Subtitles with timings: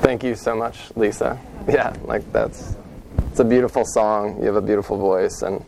[0.00, 1.38] Thank you so much, Lisa.
[1.68, 2.74] Yeah, like that's
[3.30, 4.38] it's a beautiful song.
[4.38, 5.62] You have a beautiful voice, and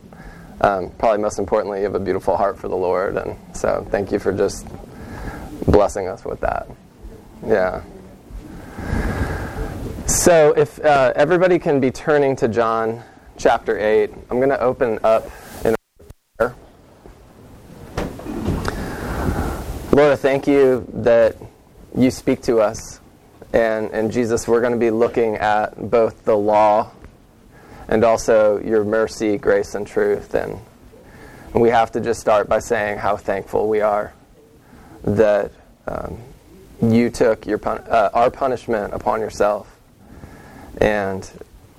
[0.59, 3.15] um, probably most importantly, you have a beautiful heart for the Lord.
[3.15, 4.67] And so, thank you for just
[5.67, 6.67] blessing us with that.
[7.45, 7.83] Yeah.
[10.07, 13.03] So, if uh, everybody can be turning to John
[13.37, 15.29] chapter 8, I'm going to open up
[15.63, 15.75] in
[16.37, 16.55] prayer.
[19.91, 21.35] Lord, thank you that
[21.95, 22.99] you speak to us.
[23.53, 26.91] And, and Jesus, we're going to be looking at both the law
[27.87, 30.33] and also your mercy, grace, and truth.
[30.33, 30.59] And,
[31.53, 34.13] and we have to just start by saying how thankful we are
[35.03, 35.51] that
[35.85, 36.17] um,
[36.81, 39.69] you took your pun- uh, our punishment upon yourself
[40.77, 41.29] and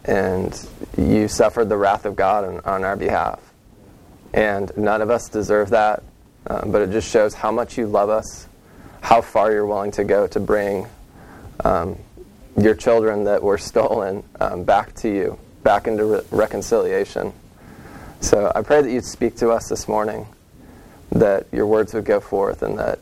[0.05, 0.69] and
[0.99, 3.41] you suffered the wrath of God on, on our behalf.
[4.35, 6.03] And none of us deserve that,
[6.47, 8.47] um, but it just shows how much you love us,
[9.01, 10.87] how far you're willing to go to bring
[11.63, 11.99] um,
[12.57, 17.33] your children that were stolen um, back to you, back into re- reconciliation.
[18.21, 20.27] So I pray that you'd speak to us this morning,
[21.13, 22.99] that your words would go forth, and that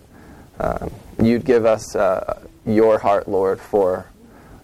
[0.59, 0.91] um,
[1.23, 4.07] you'd give us uh, your heart, Lord, for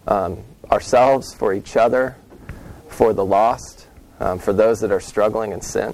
[0.07, 0.39] um,
[0.71, 2.15] ourselves, for each other,
[2.89, 3.87] for the lost,
[4.19, 5.93] um, for those that are struggling in sin.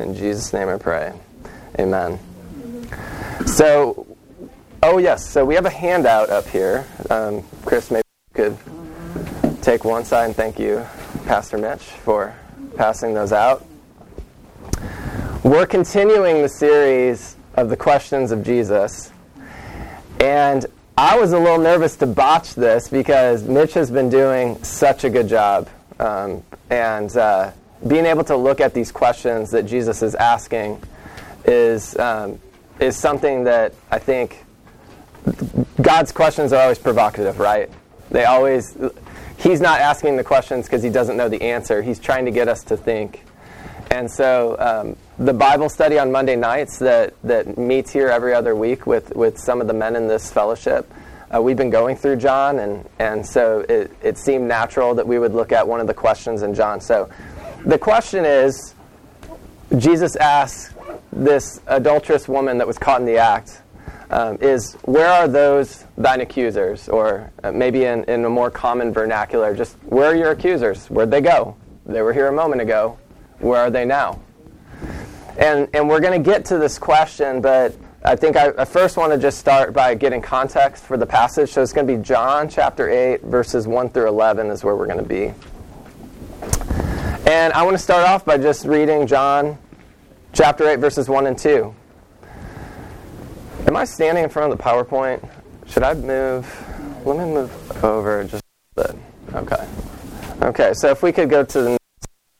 [0.00, 1.12] In Jesus' name I pray.
[1.78, 2.18] Amen.
[3.46, 4.06] So,
[4.82, 6.84] oh yes, so we have a handout up here.
[7.08, 8.02] Um, Chris, maybe
[8.34, 10.84] you could take one side and thank you,
[11.24, 12.34] Pastor Mitch, for
[12.76, 13.64] passing those out.
[15.44, 19.12] We're continuing the series of the questions of Jesus.
[20.20, 20.66] And
[20.96, 25.10] I was a little nervous to botch this because Mitch has been doing such a
[25.10, 25.68] good job.
[26.00, 27.52] Um, and uh,
[27.86, 30.80] being able to look at these questions that Jesus is asking
[31.44, 32.40] is, um,
[32.80, 34.44] is something that I think
[35.80, 37.70] God's questions are always provocative, right?
[38.10, 38.76] They always,
[39.38, 41.82] He's not asking the questions because He doesn't know the answer.
[41.82, 43.24] He's trying to get us to think.
[43.90, 48.56] And so um, the Bible study on Monday nights that, that meets here every other
[48.56, 50.90] week with, with some of the men in this fellowship,
[51.34, 55.18] uh, we've been going through John, and, and so it, it seemed natural that we
[55.18, 56.80] would look at one of the questions in John.
[56.80, 57.08] So
[57.64, 58.74] the question is
[59.78, 60.74] Jesus asks
[61.12, 63.61] this adulterous woman that was caught in the act,
[64.12, 66.88] um, is where are those thine accusers?
[66.88, 70.86] Or uh, maybe in, in a more common vernacular, just where are your accusers?
[70.88, 71.56] Where'd they go?
[71.86, 72.98] They were here a moment ago.
[73.38, 74.20] Where are they now?
[75.38, 77.74] And, and we're going to get to this question, but
[78.04, 81.50] I think I, I first want to just start by getting context for the passage.
[81.50, 84.86] So it's going to be John chapter 8, verses 1 through 11 is where we're
[84.86, 85.32] going to be.
[87.30, 89.56] And I want to start off by just reading John
[90.32, 91.74] chapter 8, verses 1 and 2.
[93.66, 95.26] Am I standing in front of the PowerPoint?
[95.68, 96.46] Should I move?
[97.06, 98.42] Let me move over just
[98.76, 98.96] a bit.
[99.34, 99.68] Okay.
[100.42, 101.82] Okay, so if we could go to the next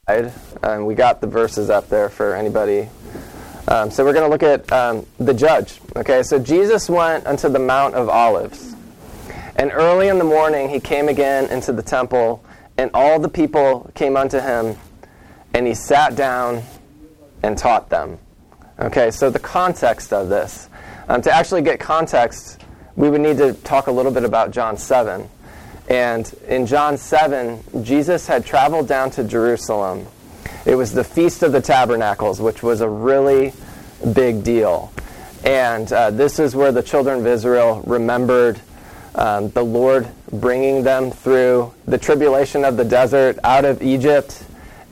[0.07, 0.33] slide.
[0.65, 2.89] Um, we got the verses up there for anybody.
[3.69, 5.81] Um, so we're going to look at um, the judge.
[5.95, 8.75] Okay, so Jesus went unto the Mount of Olives.
[9.55, 12.45] And early in the morning he came again into the temple,
[12.77, 14.77] and all the people came unto him,
[15.55, 16.65] and he sat down
[17.45, 18.19] and taught them.
[18.81, 20.69] Okay, so the context of this.
[21.09, 22.61] Um, to actually get context,
[22.97, 25.29] we would need to talk a little bit about John 7.
[25.89, 30.07] And in John 7, Jesus had traveled down to Jerusalem
[30.65, 33.53] it was the Feast of the Tabernacles, which was a really
[34.15, 34.93] big deal.
[35.45, 38.61] And uh, this is where the children of Israel remembered
[39.17, 44.45] um, the Lord bringing them through the tribulation of the desert out of Egypt,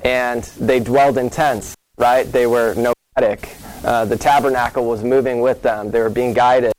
[0.05, 2.25] and they dwelled in tents, right?
[2.25, 3.49] They were nomadic.
[3.85, 6.73] Uh, the tabernacle was moving with them, they were being guided.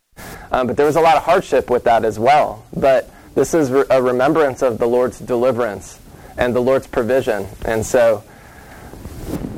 [0.51, 2.65] Um, but there was a lot of hardship with that as well.
[2.75, 5.99] But this is re- a remembrance of the Lord's deliverance
[6.37, 7.47] and the Lord's provision.
[7.65, 8.23] And so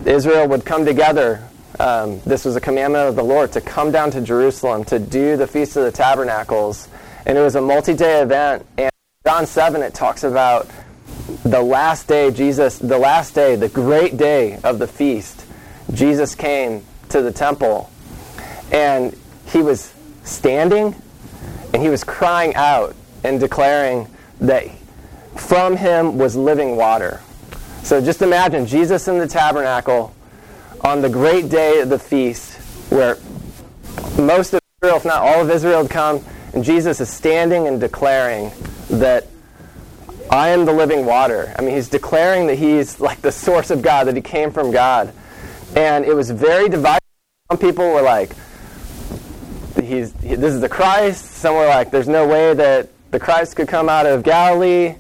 [0.06, 1.48] Israel would come together.
[1.80, 5.36] Um, this was a commandment of the Lord to come down to Jerusalem to do
[5.36, 6.88] the Feast of the Tabernacles.
[7.26, 8.66] And it was a multi day event.
[8.78, 8.92] And
[9.26, 10.70] John 7, it talks about
[11.44, 15.46] the last day, Jesus, the last day, the great day of the feast.
[15.92, 16.84] Jesus came
[17.14, 17.90] to the temple
[18.72, 19.16] and
[19.48, 19.94] he was
[20.24, 20.96] standing
[21.74, 24.08] and he was crying out and declaring
[24.42, 24.68] that
[25.36, 27.22] from him was living water.
[27.84, 30.14] So just imagine Jesus in the tabernacle
[30.82, 32.58] on the great day of the feast
[32.92, 33.18] where
[34.20, 36.24] most of Israel, if not all of Israel, had come,
[36.54, 38.52] and Jesus is standing and declaring
[38.90, 39.28] that
[40.32, 41.54] I am the living water.
[41.58, 44.72] I mean, he's declaring that he's like the source of God, that he came from
[44.72, 45.14] God.
[45.76, 47.03] And it was very divided.
[47.54, 48.36] Some people were like,
[49.80, 51.24] he's, he, this is the Christ.
[51.24, 54.96] Some were like, there's no way that the Christ could come out of Galilee,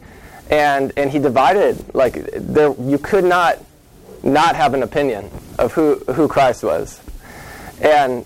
[0.51, 3.57] and and he divided like there you could not
[4.21, 7.01] not have an opinion of who who Christ was,
[7.81, 8.23] and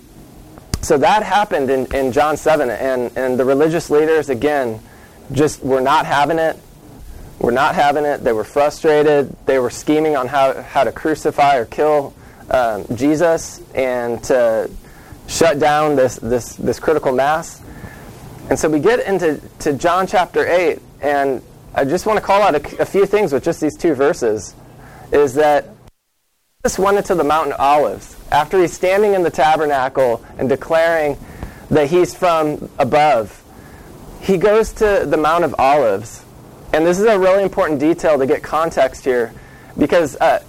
[0.81, 4.81] so that happened in, in John seven, and and the religious leaders again
[5.31, 6.57] just were not having it.
[7.39, 8.25] Were not having it.
[8.25, 9.33] They were frustrated.
[9.45, 12.13] They were scheming on how, how to crucify or kill
[12.49, 14.69] um, Jesus and to
[15.27, 17.61] shut down this, this, this critical mass.
[18.49, 21.41] And so we get into to John chapter 8, and
[21.75, 24.55] I just want to call out a, a few things with just these two verses.
[25.11, 25.69] Is that
[26.63, 31.17] Jesus went into the Mountain of Olives after he's standing in the tabernacle and declaring
[31.69, 33.43] that he's from above.
[34.21, 36.23] He goes to the Mount of Olives.
[36.73, 39.33] And this is a really important detail to get context here
[39.77, 40.43] because, uh,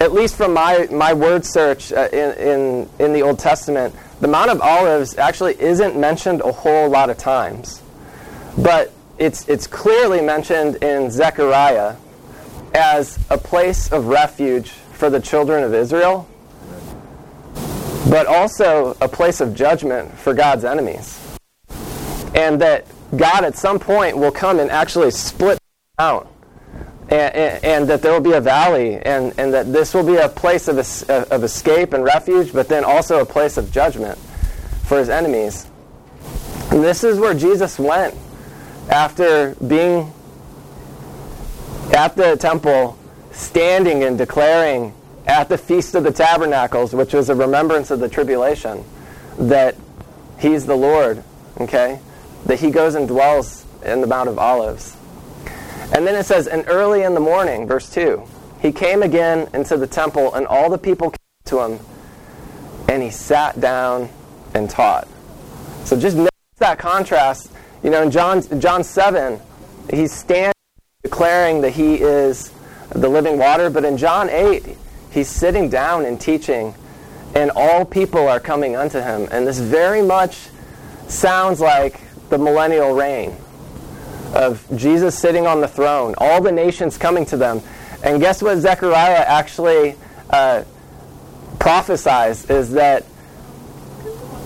[0.00, 4.28] at least from my, my word search uh, in, in, in the Old Testament, the
[4.28, 7.82] Mount of Olives actually isn't mentioned a whole lot of times.
[8.58, 11.96] But it's, it's clearly mentioned in Zechariah
[12.74, 16.28] as a place of refuge for the children of Israel,
[18.10, 21.18] but also a place of judgment for God's enemies.
[22.34, 25.58] And that God at some point will come and actually split
[25.98, 26.30] out.
[27.08, 30.28] And, and, that there will be a valley, and, and that this will be a
[30.28, 34.18] place of, es- uh, of escape and refuge, but then also a place of judgment
[34.86, 35.68] for his enemies.
[36.72, 38.14] And this is where Jesus went
[38.90, 40.12] after being
[41.92, 42.98] at the temple,
[43.30, 44.92] standing and declaring
[45.26, 48.84] at the Feast of the Tabernacles, which was a remembrance of the tribulation,
[49.38, 49.76] that
[50.38, 51.22] he's the Lord,
[51.60, 52.00] okay?
[52.46, 54.95] That he goes and dwells in the Mount of Olives.
[55.94, 58.22] And then it says, and early in the morning, verse 2,
[58.60, 61.16] he came again into the temple, and all the people came
[61.46, 61.78] to him,
[62.88, 64.08] and he sat down
[64.54, 65.06] and taught.
[65.84, 67.52] So just notice that contrast.
[67.82, 69.40] You know, in John, John 7,
[69.90, 70.52] he's standing
[71.02, 72.52] declaring that he is
[72.90, 74.76] the living water, but in John 8,
[75.12, 76.74] he's sitting down and teaching,
[77.34, 79.28] and all people are coming unto him.
[79.30, 80.48] And this very much
[81.06, 83.36] sounds like the millennial reign
[84.34, 87.60] of Jesus sitting on the throne, all the nations coming to them.
[88.02, 89.96] And guess what Zechariah actually
[90.30, 90.64] uh,
[91.58, 93.04] prophesies is that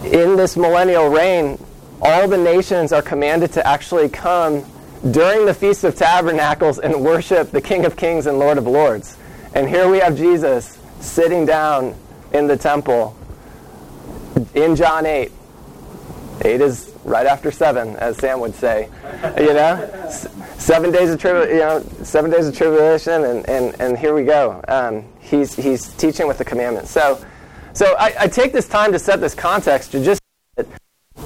[0.05, 1.59] in this millennial reign,
[2.00, 4.65] all the nations are commanded to actually come
[5.11, 9.17] during the Feast of Tabernacles and worship the King of Kings and Lord of Lords.
[9.55, 11.94] And here we have Jesus sitting down
[12.32, 13.17] in the temple
[14.55, 15.32] in John 8.
[16.43, 18.88] 8 is right after seven, as Sam would say.
[19.38, 20.11] You know,
[20.58, 21.55] seven days of tribulation.
[21.55, 24.62] You know, seven days of tribulation, and, and, and here we go.
[24.69, 26.91] Um, he's he's teaching with the commandments.
[26.91, 27.25] So,
[27.73, 30.20] so I, I take this time to set this context to just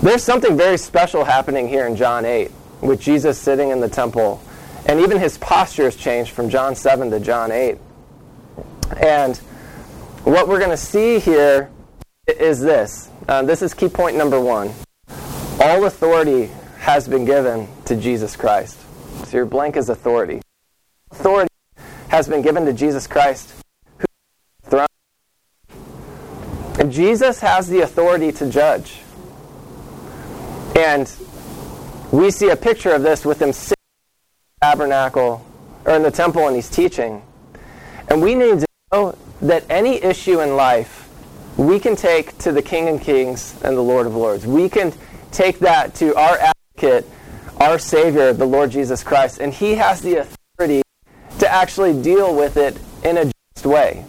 [0.03, 2.51] there's something very special happening here in John eight
[2.81, 4.43] with Jesus sitting in the temple,
[4.87, 7.79] and even his posture has changed from John seven to John eight.
[9.01, 9.37] And
[10.25, 11.71] what we're going to see here
[12.27, 13.09] is this.
[13.29, 14.73] Uh, this is key point number one.
[15.65, 16.51] All authority
[16.81, 18.79] has been given to Jesus Christ.
[19.25, 20.43] So your blank is authority.
[21.11, 21.49] Authority
[22.09, 23.51] has been given to Jesus Christ.
[24.65, 24.87] Throne.
[26.79, 29.01] And Jesus has the authority to judge.
[30.77, 31.11] And
[32.13, 35.47] we see a picture of this with him sitting in the tabernacle
[35.87, 37.23] or in the temple and he's teaching.
[38.09, 41.09] And we need to know that any issue in life
[41.57, 44.47] we can take to the King of Kings and the Lord of Lords.
[44.47, 44.93] We can
[45.35, 47.11] take that to our advocate,
[47.61, 50.83] our Savior, the Lord Jesus Christ, and He has the authority
[51.39, 54.05] to actually deal with it in a just way.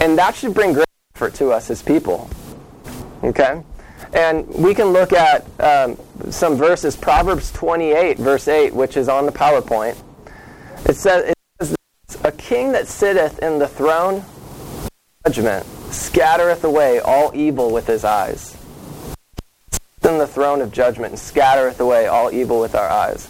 [0.00, 2.28] And that should bring great comfort to us as people.
[3.22, 3.62] Okay?
[4.12, 5.96] And we can look at um,
[6.30, 9.96] some verses, Proverbs 28, verse 8, which is on the PowerPoint.
[10.88, 11.76] It says, it says
[12.24, 14.24] A king that sitteth in the throne,
[15.26, 18.56] judgment, scattereth away all evil with his eyes
[20.06, 23.28] in the throne of judgment and scattereth away all evil with our eyes.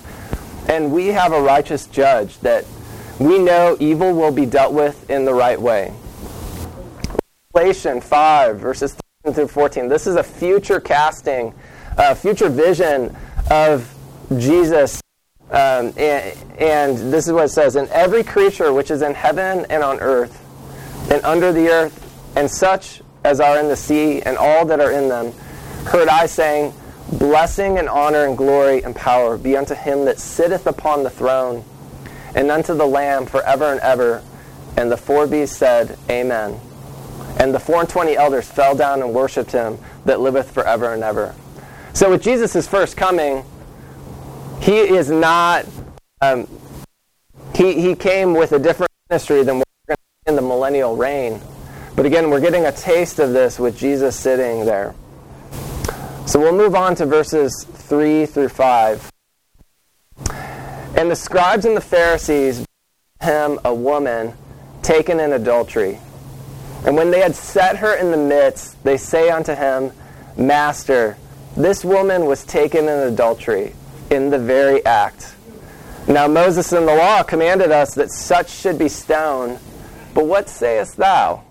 [0.68, 2.64] And we have a righteous judge that
[3.18, 5.92] we know evil will be dealt with in the right way.
[7.54, 9.88] Revelation 5, verses 13 through 14.
[9.88, 11.54] This is a future casting,
[11.96, 13.16] a future vision
[13.50, 13.92] of
[14.36, 15.00] Jesus.
[15.50, 19.64] Um, and, and this is what it says And every creature which is in heaven
[19.70, 20.42] and on earth,
[21.10, 24.90] and under the earth, and such as are in the sea, and all that are
[24.90, 25.32] in them,
[25.86, 26.74] heard I saying,
[27.12, 31.64] Blessing and honor and glory and power be unto him that sitteth upon the throne,
[32.34, 34.22] and unto the Lamb forever and ever.
[34.76, 36.60] And the four beasts said, Amen.
[37.38, 41.04] And the four and twenty elders fell down and worshipped him that liveth forever and
[41.04, 41.34] ever.
[41.92, 43.44] So with Jesus' first coming,
[44.60, 45.64] he is not,
[46.20, 46.48] um,
[47.54, 50.96] he, he came with a different ministry than what we're going to in the millennial
[50.96, 51.40] reign.
[51.94, 54.94] But again, we're getting a taste of this with Jesus sitting there.
[56.26, 59.12] So we'll move on to verses 3 through 5.
[60.96, 62.66] And the scribes and the Pharisees
[63.20, 64.34] brought him a woman
[64.82, 66.00] taken in adultery.
[66.84, 69.92] And when they had set her in the midst, they say unto him,
[70.36, 71.16] Master,
[71.56, 73.74] this woman was taken in adultery
[74.10, 75.36] in the very act.
[76.08, 79.60] Now Moses in the law commanded us that such should be stoned,
[80.12, 81.44] but what sayest thou?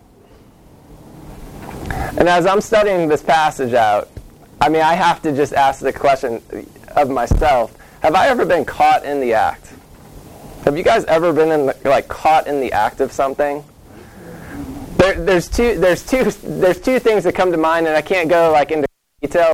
[1.90, 4.10] And as I'm studying this passage out,
[4.62, 6.42] I mean, I have to just ask the question
[6.96, 9.74] of myself Have I ever been caught in the act?
[10.64, 13.64] Have you guys ever been in the, like caught in the act of something?
[14.98, 18.30] There, there's two there's two there's two things that come to mind, and I can't
[18.30, 18.88] go like into
[19.22, 19.52] detail.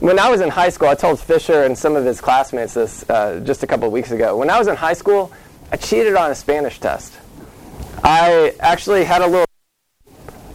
[0.00, 3.08] When I was in high school, I told Fisher and some of his classmates this
[3.10, 4.36] uh, just a couple of weeks ago.
[4.36, 5.32] When I was in high school,
[5.72, 7.18] I cheated on a Spanish test.
[8.02, 9.46] I actually had a little.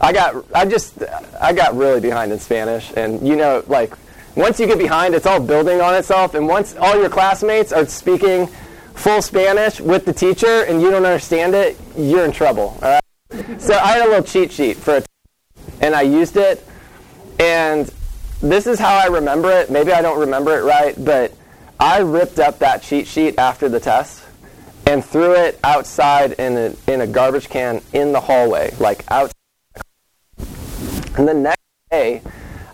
[0.01, 1.03] I got I just
[1.39, 3.94] I got really behind in Spanish, and you know like
[4.36, 7.86] once you get behind, it's all building on itself, and once all your classmates are
[7.86, 8.48] speaking
[8.96, 12.77] full Spanish with the teacher and you don't understand it, you're in trouble.
[12.82, 13.62] All right?
[13.62, 15.06] so I had a little cheat sheet for it,
[15.82, 16.65] and I used it.
[17.39, 17.89] And
[18.41, 19.72] this is how I remember it.
[19.72, 21.34] Maybe I don't remember it right, but
[21.79, 24.24] I ripped up that cheat sheet after the test
[24.86, 29.34] and threw it outside in a, in a garbage can in the hallway, like outside.
[31.20, 31.60] And the next
[31.92, 32.22] day,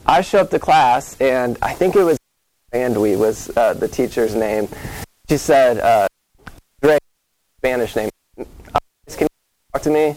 [0.06, 2.20] I show up to class, and I think it was
[2.72, 4.68] Andwi was uh, the teacher's name.
[5.28, 6.08] She said, uh,
[7.58, 8.46] Spanish name, can
[9.20, 9.28] you
[9.74, 10.16] talk to me?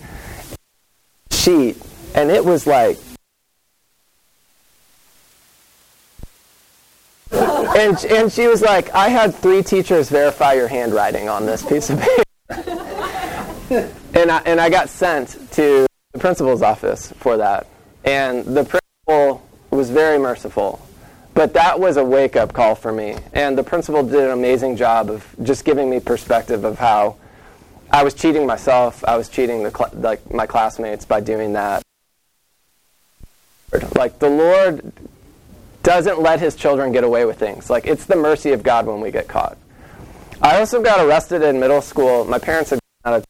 [1.30, 1.78] sheet,
[2.14, 2.98] and it was like,
[7.32, 11.88] and and she was like, I had three teachers verify your handwriting on this piece
[11.88, 12.22] of paper,
[14.12, 17.66] and I and I got sent to the principal's office for that,
[18.04, 20.84] and the principal was very merciful.
[21.34, 23.16] But that was a wake up call for me.
[23.32, 27.16] And the principal did an amazing job of just giving me perspective of how
[27.90, 29.04] I was cheating myself.
[29.04, 31.82] I was cheating the cl- like my classmates by doing that.
[33.94, 34.92] Like the Lord
[35.82, 37.70] doesn't let his children get away with things.
[37.70, 39.56] Like it's the mercy of God when we get caught.
[40.42, 42.24] I also got arrested in middle school.
[42.24, 43.24] My parents had out of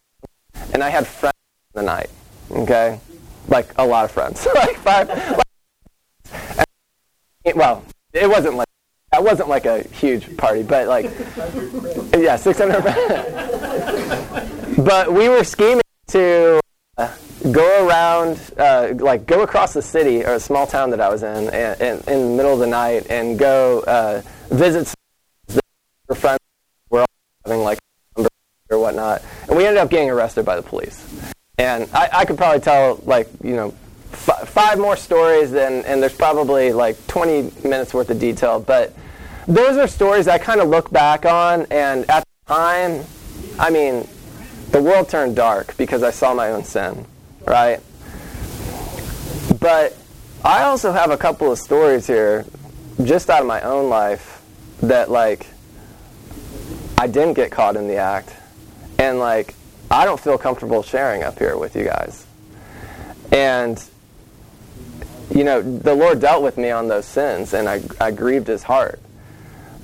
[0.73, 1.35] and I had friends
[1.75, 2.09] in the night.
[2.51, 2.99] Okay?
[3.47, 4.47] Like a lot of friends.
[4.55, 6.67] like five like,
[7.45, 8.67] and, well, it wasn't like
[9.11, 11.05] that wasn't like a huge party, but like
[12.17, 12.83] yeah, 600
[14.77, 16.59] but we were scheming to
[16.97, 17.13] uh,
[17.51, 21.23] go around, uh, like go across the city or a small town that I was
[21.23, 25.65] in, and, and in the middle of the night, and go uh, visit some
[26.15, 26.39] friends.
[26.89, 27.07] We're all
[27.45, 27.79] having like
[28.15, 28.29] numbers
[28.69, 31.33] or whatnot, and we ended up getting arrested by the police.
[31.59, 33.73] And I, I could probably tell like you know
[34.13, 38.93] f- five more stories, and, and there's probably like 20 minutes worth of detail, but
[39.45, 43.03] those are stories I kind of look back on, and at the time,
[43.59, 44.07] I mean,
[44.71, 47.05] the world turned dark because I saw my own sin,
[47.45, 47.81] right?
[49.59, 49.97] But
[50.45, 52.45] I also have a couple of stories here,
[53.03, 54.41] just out of my own life,
[54.81, 55.45] that like
[56.97, 58.33] I didn't get caught in the act,
[58.97, 59.55] and like
[59.91, 62.25] I don't feel comfortable sharing up here with you guys.
[63.31, 63.83] And
[65.33, 68.63] you know, the Lord dealt with me on those sins, and I, I grieved His
[68.63, 68.99] heart.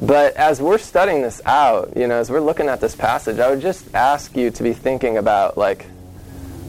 [0.01, 3.50] But as we're studying this out, you know, as we're looking at this passage, I
[3.50, 5.85] would just ask you to be thinking about like,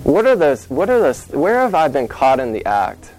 [0.04, 0.68] what are those?
[0.70, 1.26] What are those?
[1.28, 3.10] Where have I been caught in the act?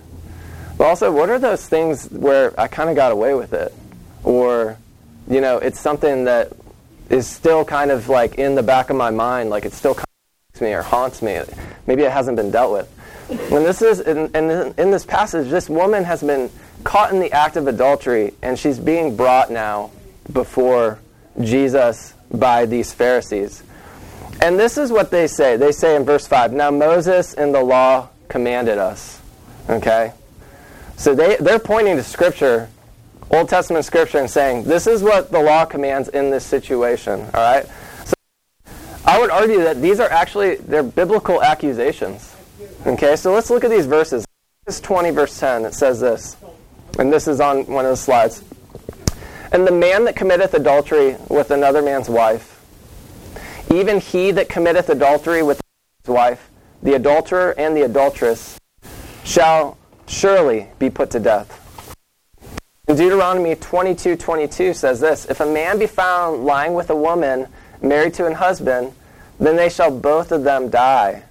[0.77, 3.73] But also, what are those things where I kind of got away with it,
[4.23, 4.77] or,
[5.27, 6.53] you know, it's something that
[7.09, 10.06] is still kind of like in the back of my mind, like it still kind
[10.61, 11.39] me or haunts me.
[11.85, 12.93] Maybe it hasn't been dealt with.
[13.29, 16.49] And this is in, in, in this passage, this woman has been
[16.83, 19.91] caught in the act of adultery, and she's being brought now
[20.31, 20.99] before
[21.41, 23.63] Jesus by these Pharisees.
[24.41, 25.57] And this is what they say.
[25.57, 29.19] They say in verse 5 Now Moses in the law commanded us.
[29.69, 30.13] Okay?
[30.95, 32.69] So they, they're pointing to Scripture,
[33.29, 37.19] Old Testament Scripture, and saying, This is what the law commands in this situation.
[37.19, 37.65] All right?
[39.07, 42.35] I would argue that these are actually they're biblical accusations.
[42.85, 44.25] Okay, so let's look at these verses.
[44.65, 46.35] This 20, verse 10, it says this,
[46.99, 48.43] and this is on one of the slides.
[49.53, 52.61] And the man that committeth adultery with another man's wife,
[53.73, 55.61] even he that committeth adultery with
[56.03, 56.49] his wife,
[56.83, 58.59] the adulterer and the adulteress,
[59.23, 61.63] shall surely be put to death.
[62.87, 67.47] Deuteronomy 22 22 says this If a man be found lying with a woman
[67.81, 68.93] married to an husband,
[69.39, 71.23] then they shall both of them die.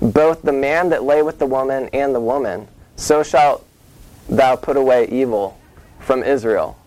[0.00, 2.68] Both the man that lay with the woman and the woman.
[2.96, 3.66] So shalt
[4.28, 5.58] thou put away evil
[5.98, 6.78] from Israel.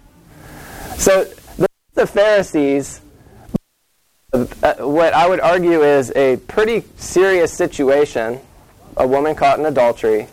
[0.98, 1.28] So
[1.94, 3.02] the Pharisees,
[4.34, 4.46] uh,
[4.80, 8.40] what I would argue is a pretty serious situation,
[8.98, 10.28] a woman caught in adultery,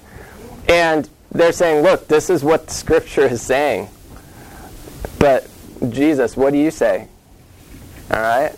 [0.69, 3.89] and they're saying, look, this is what Scripture is saying.
[5.19, 5.47] But
[5.91, 7.09] Jesus, what do you say?
[8.11, 8.55] All right?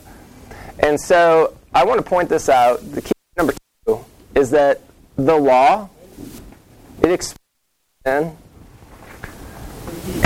[0.78, 2.80] And so I want to point this out.
[2.92, 3.54] The key number
[3.86, 4.04] two
[4.34, 4.80] is that
[5.16, 5.88] the law,
[7.02, 7.38] it exposes
[8.04, 8.36] sin,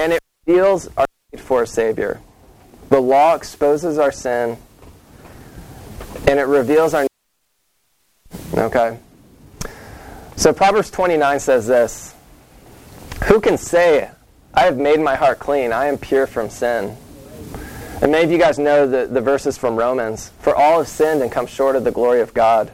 [0.01, 2.21] and it reveals our need for a Savior.
[2.89, 4.59] The law exposes our sin,
[6.29, 8.59] and it reveals our need.
[8.59, 8.99] Okay?
[10.37, 12.15] So Proverbs 29 says this
[13.25, 14.11] Who can say,
[14.55, 16.97] I have made my heart clean, I am pure from sin?
[18.03, 20.31] And many of you guys know the, the verses from Romans.
[20.41, 22.71] For all have sinned and come short of the glory of God.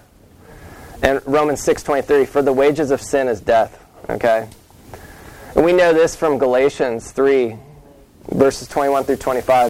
[1.03, 3.79] And Romans 6.23, for the wages of sin is death.
[4.11, 4.49] Okay?
[5.55, 7.57] And we know this from Galatians 3,
[8.31, 9.69] verses 21 through 25.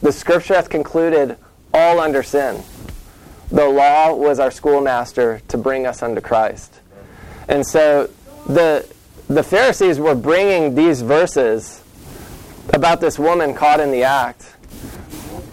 [0.00, 1.36] The scripture hath concluded
[1.72, 2.62] all under sin.
[3.50, 6.80] The law was our schoolmaster to bring us unto Christ.
[7.48, 8.10] And so
[8.46, 8.88] the,
[9.28, 11.82] the Pharisees were bringing these verses
[12.72, 14.53] about this woman caught in the act.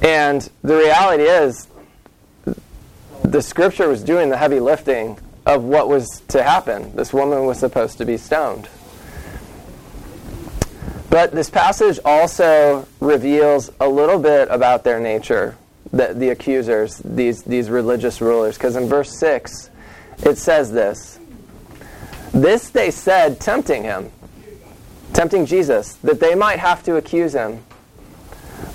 [0.02, 1.68] And the reality is,
[3.24, 6.96] the scripture was doing the heavy lifting of what was to happen.
[6.96, 8.68] This woman was supposed to be stoned.
[11.10, 15.58] But this passage also reveals a little bit about their nature,
[15.92, 18.58] the, the accusers, these, these religious rulers.
[18.58, 19.70] Because in verse 6,
[20.24, 21.20] it says this
[22.34, 24.10] This they said, tempting him,
[25.14, 27.64] tempting Jesus, that they might have to accuse him.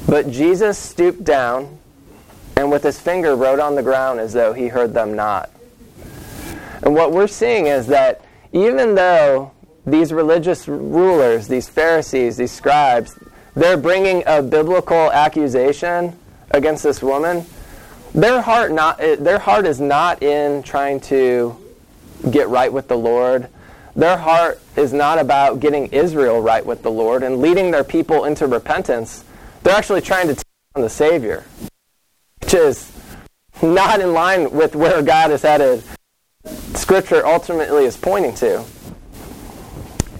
[0.08, 1.78] But Jesus stooped down
[2.56, 5.50] and with his finger wrote on the ground as though he heard them not.
[6.82, 9.52] And what we're seeing is that even though
[9.86, 13.18] these religious rulers, these Pharisees, these scribes,
[13.54, 16.16] they're bringing a biblical accusation
[16.50, 17.44] against this woman.
[18.14, 21.56] Their heart not their heart is not in trying to
[22.30, 23.48] get right with the Lord.
[23.94, 28.24] Their heart is not about getting Israel right with the Lord and leading their people
[28.24, 29.24] into repentance.
[29.66, 30.44] They're actually trying to take
[30.76, 31.44] on the Savior,
[32.40, 32.88] which is
[33.60, 35.82] not in line with where God is headed.
[36.74, 38.64] Scripture ultimately is pointing to.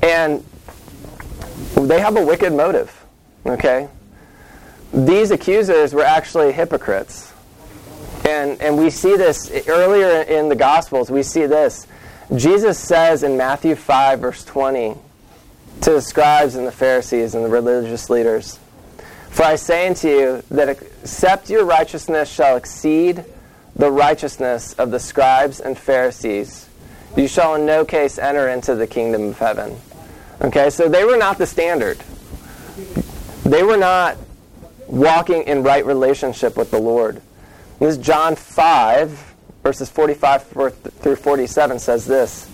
[0.02, 0.44] And
[1.76, 3.06] they have a wicked motive.
[3.46, 3.88] Okay?
[4.92, 7.32] These accusers were actually hypocrites.
[8.28, 11.08] And, and we see this earlier in the Gospels.
[11.08, 11.86] We see this.
[12.34, 14.96] Jesus says in Matthew 5, verse 20,
[15.82, 18.58] to the scribes and the Pharisees and the religious leaders
[19.36, 23.22] For I say unto you that except your righteousness shall exceed
[23.74, 26.66] the righteousness of the scribes and Pharisees,
[27.18, 29.76] you shall in no case enter into the kingdom of heaven.
[30.40, 31.98] Okay, so they were not the standard.
[33.44, 34.16] They were not
[34.86, 37.20] walking in right relationship with the Lord.
[37.78, 42.48] This John 5, verses 45 through 47 says this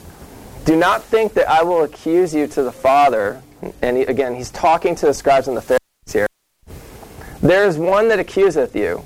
[0.65, 3.41] Do not think that I will accuse you to the Father.
[3.81, 5.82] And he, again, he's talking to the scribes and the Pharisees.
[7.43, 9.05] There is one that accuseth you,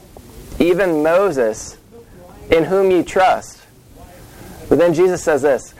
[0.58, 1.78] even Moses,
[2.50, 3.62] in whom ye trust.
[4.68, 5.74] But then Jesus says this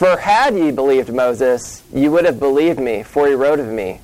[0.00, 4.00] for had ye believed Moses, you would have believed me, for he wrote of me.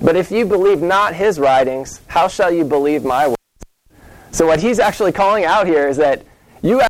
[0.00, 3.36] But if you believe not his writings, how shall you believe my words?
[4.30, 6.24] So what he's actually calling out here is that
[6.62, 6.80] you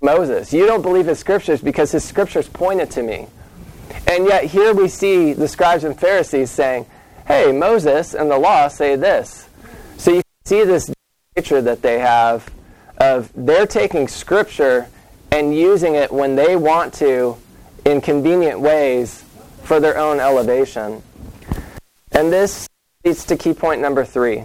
[0.00, 0.52] Moses.
[0.54, 3.26] You don't believe his scriptures because his scriptures pointed to me.
[4.06, 6.86] And yet here we see the scribes and Pharisees saying,
[7.26, 9.48] hey, Moses and the law say this.
[9.96, 10.92] So you see this
[11.36, 12.50] nature that they have
[12.98, 14.88] of they're taking scripture
[15.30, 17.36] and using it when they want to
[17.84, 19.24] in convenient ways
[19.62, 21.02] for their own elevation.
[22.12, 22.68] And this
[23.04, 24.44] leads to key point number three.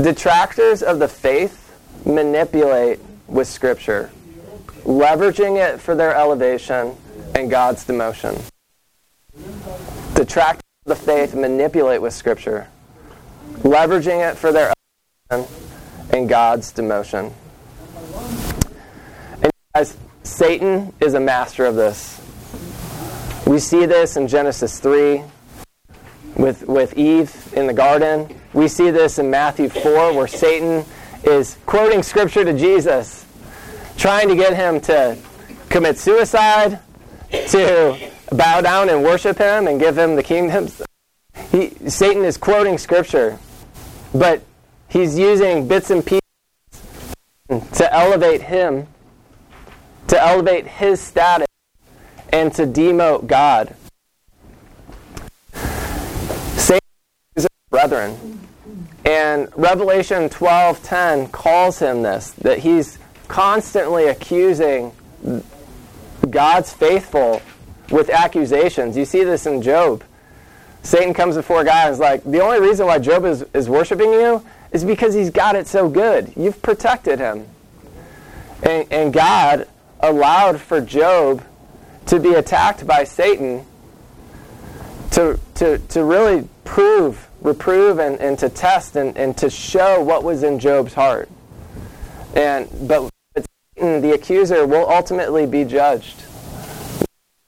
[0.00, 4.10] Detractors of the faith manipulate with Scripture,
[4.84, 6.96] leveraging it for their elevation
[7.34, 8.40] and God's demotion.
[10.14, 12.66] Detractors the faith manipulate with Scripture,
[13.58, 14.72] leveraging it for their
[15.30, 15.54] elevation
[16.10, 17.32] and God's demotion.
[19.42, 22.20] And guys, Satan is a master of this.
[23.46, 25.22] We see this in Genesis 3
[26.36, 28.34] with, with Eve in the garden.
[28.52, 30.84] We see this in Matthew 4 where Satan
[31.24, 33.26] is quoting scripture to Jesus,
[33.96, 35.18] trying to get him to
[35.68, 36.80] commit suicide,
[37.30, 40.82] to bow down and worship him and give him the kingdoms.
[41.50, 43.38] He, Satan is quoting scripture,
[44.14, 44.42] but
[44.88, 46.20] he's using bits and pieces
[47.74, 48.86] to elevate him,
[50.08, 51.46] to elevate his status,
[52.32, 53.74] and to demote God.
[56.56, 56.80] Satan
[57.36, 58.40] is brethren.
[59.04, 64.92] And Revelation 12:10 calls him this, that he's constantly accusing
[66.28, 67.40] God's faithful
[67.90, 68.96] with accusations.
[68.96, 70.04] You see this in Job.
[70.82, 74.12] Satan comes before God and is like, the only reason why Job is, is worshiping
[74.12, 76.32] you is because he's got it so good.
[76.36, 77.46] You've protected him.
[78.62, 79.68] And, and God
[80.00, 81.42] allowed for Job
[82.06, 83.64] to be attacked by Satan
[85.12, 90.22] to, to, to really prove, reprove, and, and to test and, and to show what
[90.22, 91.28] was in Job's heart.
[92.34, 96.22] And, but Satan, the accuser, will ultimately be judged.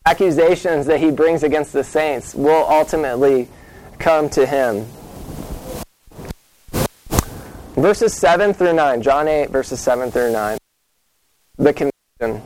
[0.06, 3.48] Accusations that he brings against the saints will ultimately
[3.98, 4.86] come to him.
[7.76, 10.58] Verses 7 through 9, John 8, verses 7 through 9.
[11.58, 12.42] The conviction.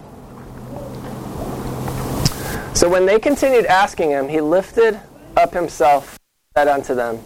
[2.75, 5.01] So when they continued asking him, he lifted
[5.37, 6.19] up himself,
[6.57, 7.21] and said unto them,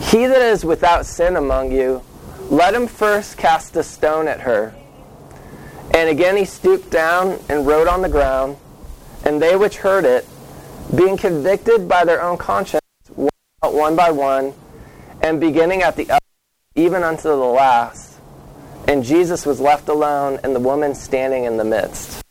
[0.00, 2.02] He that is without sin among you,
[2.50, 4.74] let him first cast a stone at her.
[5.92, 8.56] And again he stooped down and wrote on the ground,
[9.28, 10.26] and they which heard it,
[10.96, 12.80] being convicted by their own conscience,
[13.14, 13.30] went
[13.62, 14.54] out one by one,
[15.22, 16.08] and beginning at the
[16.74, 18.18] even unto the last.
[18.86, 22.22] And Jesus was left alone, and the woman standing in the midst.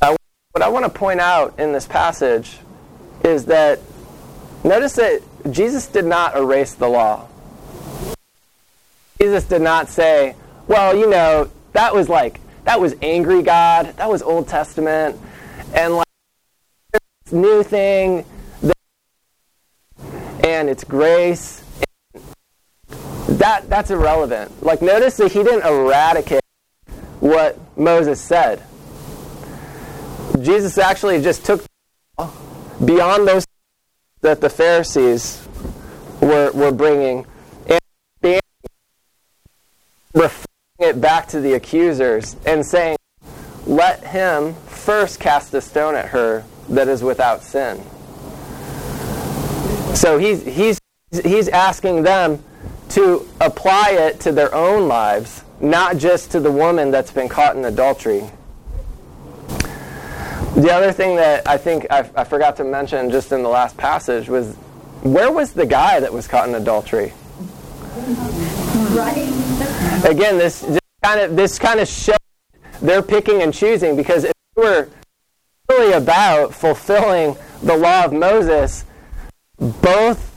[0.00, 2.58] What I want to point out in this passage
[3.24, 3.78] is that
[4.64, 7.26] notice that Jesus did not erase the law.
[9.18, 10.34] Jesus did not say,
[10.66, 15.18] well, you know, that was like, that was angry God, that was Old Testament,
[15.74, 16.06] and like,
[17.24, 18.24] this new thing,
[20.44, 21.64] and it's grace,
[23.28, 24.62] that, that's irrelevant.
[24.62, 26.42] Like, notice that he didn't eradicate
[27.20, 28.62] what Moses said.
[30.40, 31.64] Jesus actually just took
[32.84, 33.44] beyond those
[34.20, 35.46] that the Pharisees
[36.20, 37.26] were, were bringing
[37.66, 37.80] and
[40.82, 42.96] it back to the accusers and saying,
[43.66, 47.82] Let him first cast a stone at her that is without sin.
[49.94, 50.80] So he's, he's,
[51.24, 52.42] he's asking them
[52.90, 57.56] to apply it to their own lives, not just to the woman that's been caught
[57.56, 58.30] in adultery.
[60.56, 63.76] The other thing that I think I, I forgot to mention just in the last
[63.78, 64.54] passage was
[65.02, 67.14] where was the guy that was caught in adultery?
[68.92, 69.31] Right.
[70.04, 70.64] Again, this
[71.02, 72.16] kind of this kind of shows
[72.80, 74.88] they're picking and choosing because if we were
[75.70, 78.84] really about fulfilling the law of Moses,
[79.58, 80.32] both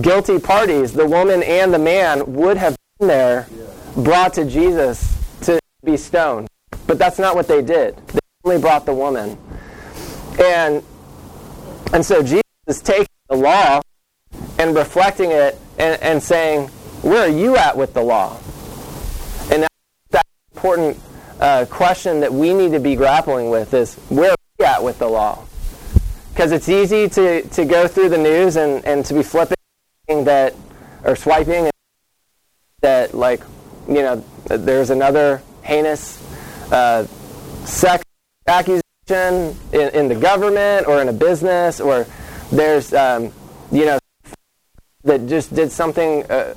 [0.00, 3.48] guilty parties, the woman and the man, would have been there,
[3.96, 6.48] brought to Jesus to be stoned.
[6.86, 7.96] But that's not what they did.
[8.08, 9.38] They only brought the woman.
[10.38, 10.82] And,
[11.92, 13.80] and so Jesus is taking the law
[14.58, 16.68] and reflecting it and, and saying,
[17.02, 18.38] Where are you at with the law?
[20.56, 20.98] Important
[21.38, 24.98] uh, question that we need to be grappling with is where are we at with
[24.98, 25.44] the law?
[26.32, 29.54] Because it's easy to, to go through the news and, and to be flipping
[30.08, 30.54] that
[31.04, 31.68] or swiping
[32.80, 33.42] that like
[33.86, 36.24] you know there's another heinous
[36.72, 37.04] uh,
[37.66, 38.02] sex
[38.46, 38.82] accusation
[39.72, 42.06] in, in the government or in a business or
[42.50, 43.30] there's um,
[43.70, 43.98] you know
[45.04, 46.54] that just did something uh,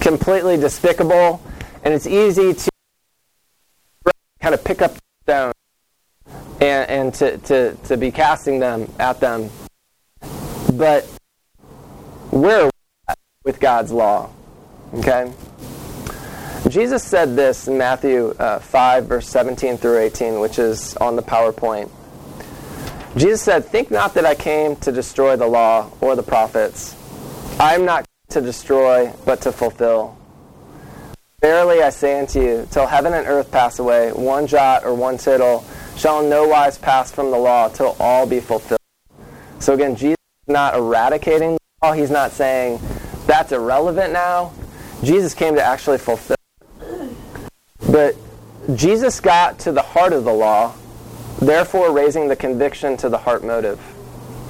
[0.00, 1.42] completely despicable
[1.84, 2.71] and it's easy to
[4.42, 5.54] kind of pick up stones
[6.60, 9.48] and, and to, to, to be casting them at them
[10.72, 11.04] but
[12.30, 12.70] where
[13.44, 14.30] with God's law.
[14.94, 15.32] Okay?
[16.68, 21.22] Jesus said this in Matthew uh, 5, verse 17 through 18, which is on the
[21.22, 21.90] PowerPoint.
[23.16, 26.96] Jesus said, Think not that I came to destroy the law or the prophets.
[27.58, 30.16] I am not to destroy, but to fulfill.
[31.42, 35.18] Verily I say unto you, till heaven and earth pass away, one jot or one
[35.18, 35.64] tittle
[35.96, 38.80] shall in no wise pass from the law till all be fulfilled.
[39.58, 42.80] So again, Jesus is not eradicating Oh, he's not saying
[43.26, 44.52] that's irrelevant now.
[45.02, 46.36] Jesus came to actually fulfill.
[47.90, 48.14] But
[48.76, 50.74] Jesus got to the heart of the law,
[51.40, 53.80] therefore raising the conviction to the heart motive.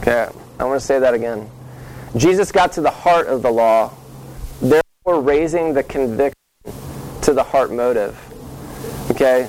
[0.00, 0.28] Okay,
[0.60, 1.50] I want to say that again.
[2.18, 3.94] Jesus got to the heart of the law,
[4.60, 6.41] therefore raising the conviction
[7.22, 8.18] to the heart motive.
[9.10, 9.48] Okay?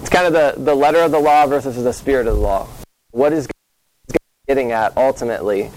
[0.00, 2.68] It's kind of the, the letter of the law versus the spirit of the law.
[3.10, 5.70] What is God getting at ultimately?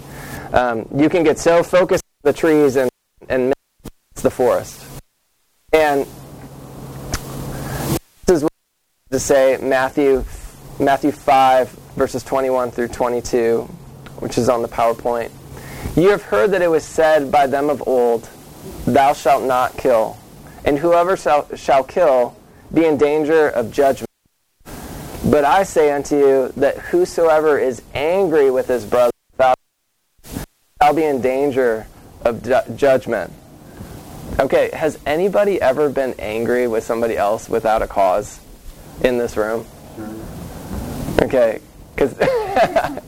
[0.53, 2.89] Um, you can get so focused on the trees and,
[3.29, 3.53] and
[4.15, 4.85] the forest.
[5.73, 6.05] And
[8.25, 8.51] this is what
[9.11, 10.23] to say Matthew
[10.79, 13.61] Matthew 5 verses 21 through 22,
[14.19, 15.31] which is on the PowerPoint.
[15.95, 18.29] You have heard that it was said by them of old,
[18.85, 20.17] Thou shalt not kill,
[20.65, 22.35] and whoever shall, shall kill
[22.73, 24.07] be in danger of judgment.
[25.25, 29.55] But I say unto you that whosoever is angry with his brother without
[30.81, 31.87] shall be in danger
[32.25, 33.31] of ju- judgment.
[34.39, 38.39] Okay, has anybody ever been angry with somebody else without a cause
[39.03, 39.65] in this room?
[41.21, 41.59] Okay,
[41.93, 42.17] because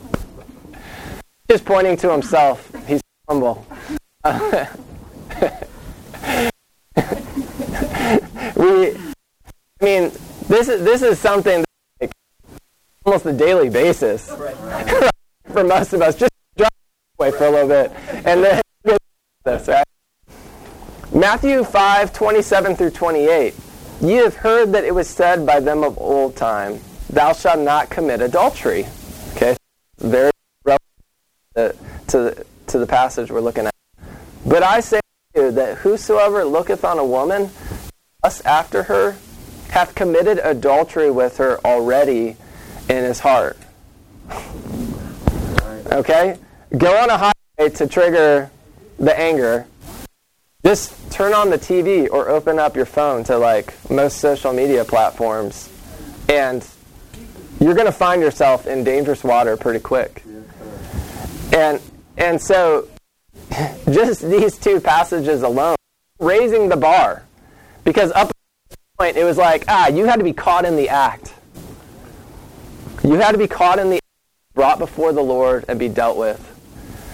[1.50, 3.66] just pointing to himself, he's humble.
[8.64, 8.96] we,
[9.80, 10.12] I mean,
[10.48, 11.64] this is this is something
[12.00, 12.12] like
[13.04, 14.28] almost a daily basis
[15.52, 16.16] for most of us.
[16.16, 16.70] Just drive
[17.18, 17.92] away for a little bit,
[18.24, 18.60] and then
[19.44, 19.84] this right.
[21.14, 23.54] Matthew 5, 27 through 28.
[24.00, 27.90] Ye have heard that it was said by them of old time, Thou shalt not
[27.90, 28.86] commit adultery.
[29.36, 29.54] Okay,
[29.98, 30.30] very
[30.64, 33.74] relevant to the, to the passage we're looking at.
[34.46, 35.00] But I say
[35.34, 37.50] to you that whosoever looketh on a woman,
[38.24, 39.16] us after her,
[39.70, 42.36] hath committed adultery with her already
[42.88, 43.58] in his heart.
[45.92, 46.38] Okay?
[46.76, 48.50] Go on a highway to trigger
[48.98, 49.66] the anger.
[50.64, 54.84] Just turn on the TV or open up your phone to like most social media
[54.84, 55.68] platforms
[56.28, 56.66] and
[57.60, 60.22] you're going to find yourself in dangerous water pretty quick.
[61.52, 61.80] And
[62.16, 62.88] and so
[63.90, 65.76] just these two passages alone
[66.18, 67.23] raising the bar
[67.84, 68.34] because up to
[68.68, 71.34] this point it was like ah you had to be caught in the act.
[73.02, 74.00] You had to be caught in the
[74.54, 76.40] brought before the Lord and be dealt with.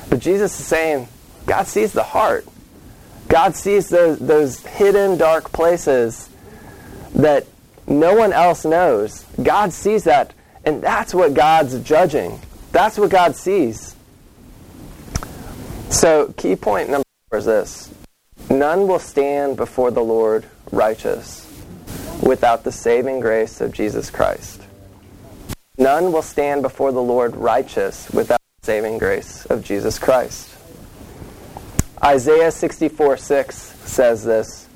[0.08, 1.08] But Jesus is saying
[1.46, 2.46] God sees the heart.
[3.28, 6.28] God sees those, those hidden dark places
[7.14, 7.46] that
[7.86, 9.24] no one else knows.
[9.42, 10.32] God sees that,
[10.64, 12.40] and that's what God's judging.
[12.72, 13.94] That's what God sees.
[15.90, 17.94] So, key point number four is this
[18.48, 21.46] None will stand before the Lord righteous
[22.22, 24.62] without the saving grace of Jesus Christ.
[25.78, 30.54] None will stand before the Lord righteous without the saving grace of Jesus Christ.
[32.02, 34.68] Isaiah 64 6 says this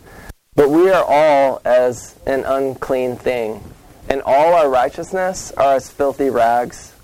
[0.55, 3.63] But we are all as an unclean thing,
[4.09, 6.95] and all our righteousness are as filthy rags.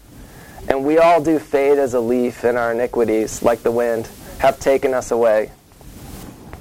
[0.69, 4.61] And we all do fade as a leaf, and our iniquities, like the wind, have
[4.61, 5.51] taken us away.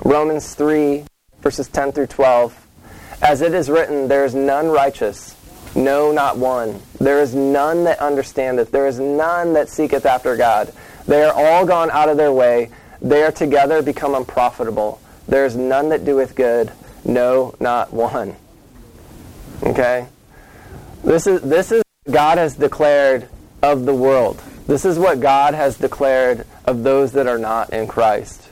[0.04, 1.06] Romans 3,
[1.42, 2.68] verses 10 through 12.
[3.22, 5.36] As it is written, there is none righteous,
[5.76, 6.82] no, not one.
[7.00, 10.74] There is none that understandeth, there is none that seeketh after God.
[11.08, 12.70] They are all gone out of their way.
[13.02, 15.02] They are together become unprofitable.
[15.28, 16.72] There is none that doeth good,
[17.06, 18.36] no, not one.
[19.64, 20.08] Okay?
[21.04, 23.28] This is, this is God has declared
[23.62, 24.42] of the world.
[24.68, 28.49] This is what God has declared of those that are not in Christ.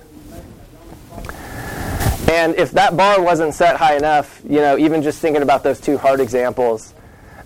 [2.28, 5.80] And if that bar wasn't set high enough, you know, even just thinking about those
[5.80, 6.94] two hard examples,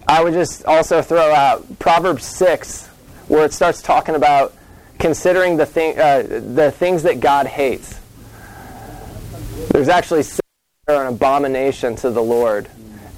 [0.07, 2.87] I would just also throw out Proverbs 6,
[3.27, 4.55] where it starts talking about
[4.97, 7.99] considering the, thing, uh, the things that God hates.
[9.69, 10.41] There's actually sins
[10.87, 12.67] that are an abomination to the Lord.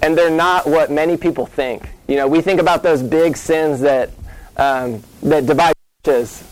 [0.01, 1.89] And they're not what many people think.
[2.09, 4.09] You know, we think about those big sins that,
[4.57, 6.43] um, that divide churches.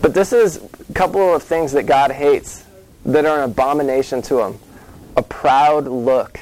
[0.00, 0.56] But this is
[0.88, 2.64] a couple of things that God hates
[3.08, 4.58] that are an abomination to him.
[5.16, 6.38] A proud look.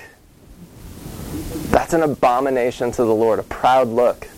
[1.71, 4.29] That's an abomination to the Lord, a proud look.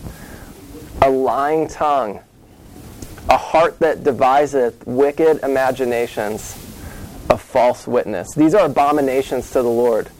[1.00, 2.20] A lying tongue.
[3.30, 6.52] A heart that deviseth wicked imaginations.
[7.30, 8.34] A false witness.
[8.34, 10.10] These are abominations to the Lord.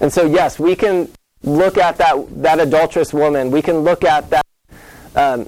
[0.00, 1.10] And so, yes, we can
[1.42, 3.50] look at that, that adulterous woman.
[3.50, 4.46] We can look at that
[5.16, 5.46] um,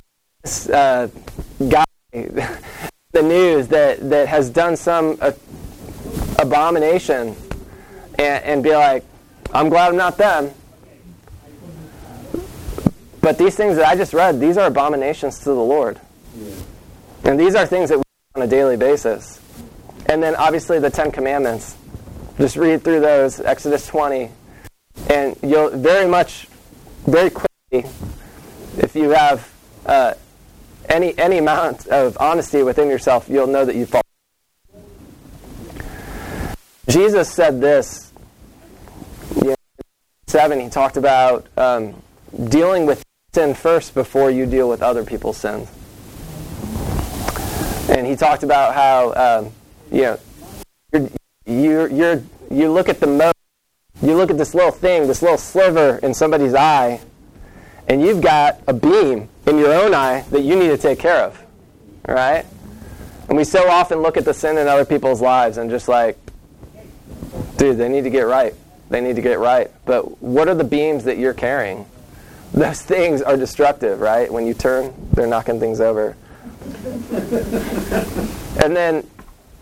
[0.73, 1.07] uh,
[1.69, 5.33] guy, the news that, that has done some uh,
[6.45, 7.37] abomination
[8.19, 9.05] and, and be like,
[9.53, 10.51] I'm glad I'm not them.
[13.21, 15.99] But these things that I just read, these are abominations to the Lord.
[17.25, 19.41] And these are things that we do on a daily basis.
[20.07, 21.77] And then obviously the Ten Commandments.
[22.37, 24.31] Just read through those, Exodus 20.
[25.09, 26.49] And you'll very much,
[27.07, 27.91] very quickly,
[28.77, 29.51] if you have
[29.87, 30.15] uh,
[30.89, 34.04] any, any amount of honesty within yourself, you'll know that you fall.
[36.89, 38.13] Jesus said this
[39.43, 39.55] you
[40.27, 41.95] 7, he talked about um,
[42.49, 45.69] dealing with sin first before you deal with other people's sins.
[47.89, 49.53] And he talked about how, um,
[49.91, 50.21] you know,
[50.93, 51.09] you're,
[51.47, 53.33] you're, you're, you look at the mo-
[54.03, 57.01] you look at this little thing, this little sliver in somebody's eye,
[57.89, 61.23] and you've got a beam in your own eye that you need to take care
[61.23, 61.41] of.
[62.07, 62.45] Right?
[63.29, 66.19] And we so often look at the sin in other people's lives and just like,
[67.57, 68.55] dude, they need to get right.
[68.91, 69.71] They need to get right.
[69.85, 71.87] But what are the beams that you're carrying?
[72.53, 74.33] Those things are destructive, right?
[74.33, 76.17] When you turn, they're knocking things over.
[78.63, 79.07] and then,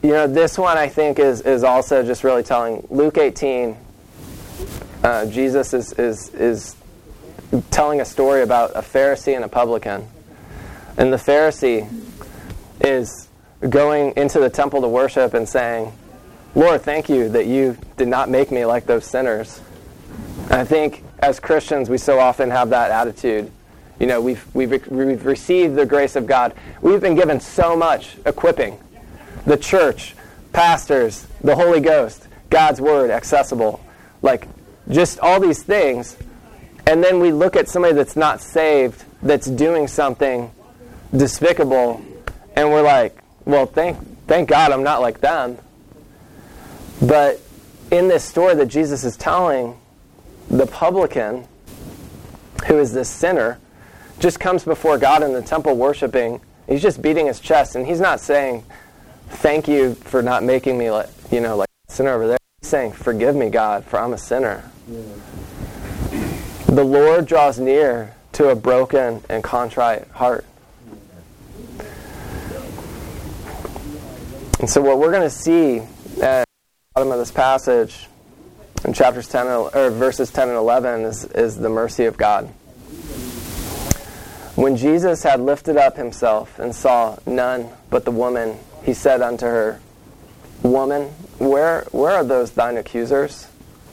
[0.02, 2.86] you know, this one I think is, is also just really telling.
[2.90, 3.76] Luke 18,
[5.02, 6.76] uh, Jesus is, is, is
[7.70, 10.06] telling a story about a Pharisee and a publican.
[10.96, 11.88] And the Pharisee
[12.80, 13.28] is
[13.68, 15.92] going into the temple to worship and saying,
[16.54, 19.60] Lord, thank you that you did not make me like those sinners.
[20.44, 23.50] And I think as Christians, we so often have that attitude.
[23.98, 26.52] You know, we've, we've, we've received the grace of God.
[26.82, 28.78] We've been given so much equipping.
[29.46, 30.14] The church,
[30.52, 33.82] pastors, the Holy Ghost, God's Word accessible.
[34.20, 34.46] Like,
[34.90, 36.16] just all these things.
[36.86, 40.50] And then we look at somebody that's not saved, that's doing something
[41.16, 42.02] despicable,
[42.56, 45.58] and we're like, well, thank, thank God I'm not like them.
[47.02, 47.40] But
[47.90, 49.78] in this story that Jesus is telling,
[50.48, 51.46] the publican,
[52.66, 53.58] who is this sinner,
[54.20, 56.40] just comes before God in the temple worshiping.
[56.68, 58.64] He's just beating his chest, and he's not saying,
[59.28, 62.92] "Thank you for not making me like you know like sinner over there." He's saying,
[62.92, 65.00] "Forgive me, God, for I'm a sinner." Yeah.
[66.66, 70.44] The Lord draws near to a broken and contrite heart.
[74.60, 75.82] And so, what we're going to see
[76.18, 76.44] the
[76.94, 78.06] bottom of this passage
[78.84, 82.44] in chapters 10 or verses 10 and 11 is, is the mercy of God.
[84.56, 89.46] When Jesus had lifted up himself and saw none but the woman, he said unto
[89.46, 89.80] her,
[90.62, 91.04] Woman,
[91.38, 93.48] where, where are those thine accusers?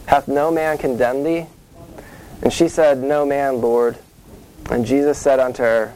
[0.08, 1.46] Hath no man condemned thee?
[2.42, 3.98] And she said, No man, Lord.
[4.70, 5.94] And Jesus said unto her,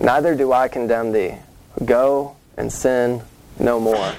[0.00, 1.36] Neither do I condemn thee.
[1.84, 3.22] Go and sin
[3.60, 4.14] no more.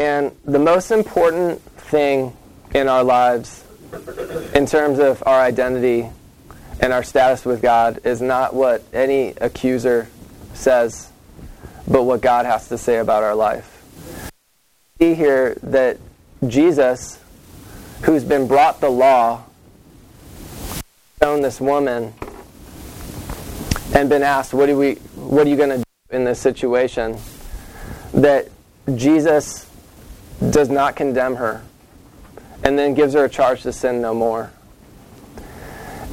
[0.00, 2.34] And the most important thing
[2.74, 3.62] in our lives,
[4.54, 6.08] in terms of our identity
[6.80, 10.08] and our status with God, is not what any accuser
[10.54, 11.10] says,
[11.86, 14.30] but what God has to say about our life.
[14.98, 15.98] See here that
[16.46, 17.18] Jesus,
[18.04, 19.42] who's been brought the law,
[21.22, 22.14] shown this woman,
[23.94, 24.94] and been asked, "What do we?
[25.14, 27.18] What are you going to do?" in this situation
[28.14, 28.48] that
[28.94, 29.66] Jesus
[30.48, 31.62] does not condemn her
[32.64, 34.50] and then gives her a charge to sin no more.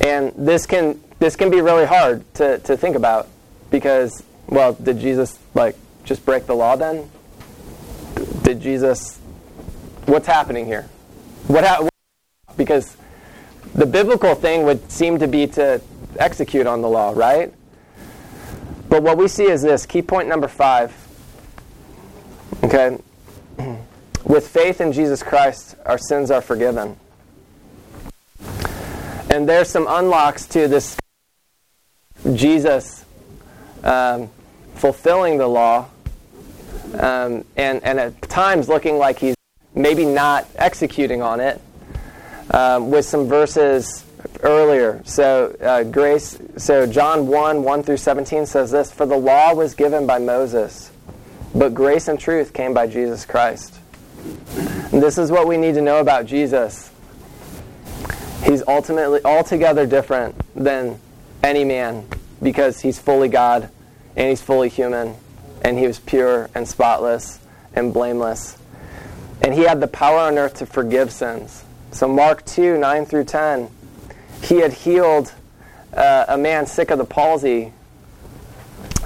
[0.06, 3.28] And this can this can be really hard to, to think about
[3.72, 7.10] because well, did Jesus like just break the law then?
[8.44, 9.20] Did Jesus
[10.06, 10.84] what's happening here?
[11.48, 11.88] What, ha-
[12.56, 12.98] because
[13.74, 15.82] the biblical thing would seem to be to
[16.18, 17.54] execute on the law, right?
[18.90, 20.94] But what we see is this key point number five.
[22.64, 22.98] Okay?
[24.28, 26.98] With faith in Jesus Christ, our sins are forgiven.
[29.30, 30.98] And there's some unlocks to this
[32.34, 33.06] Jesus
[33.86, 34.30] um,
[34.76, 35.88] fulfilling the law,
[36.96, 39.36] um, and, and at times looking like he's
[39.74, 41.62] maybe not executing on it,
[42.52, 44.04] um, with some verses
[44.42, 45.02] earlier.
[45.06, 46.38] So uh, grace.
[46.58, 50.92] So John one one through seventeen says this: For the law was given by Moses,
[51.56, 53.80] but grace and truth came by Jesus Christ.
[54.92, 56.92] And this is what we need to know about Jesus.
[58.44, 61.00] He's ultimately altogether different than
[61.44, 62.08] any man
[62.42, 63.70] because he's fully God
[64.16, 65.16] and he's fully human
[65.62, 67.40] and he was pure and spotless
[67.74, 68.58] and blameless.
[69.42, 71.64] And he had the power on earth to forgive sins.
[71.92, 73.70] So Mark 2, 9 through 10
[74.44, 75.34] he had healed
[75.94, 77.74] uh, a man sick of the palsy,